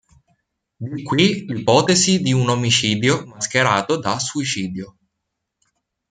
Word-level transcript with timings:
Di 0.77 1.03
qui 1.03 1.45
l'ipotesi 1.45 2.21
di 2.21 2.33
un 2.33 2.49
omicidio 2.49 3.23
mascherato 3.27 3.97
da 3.97 4.17
suicidio. 4.17 4.97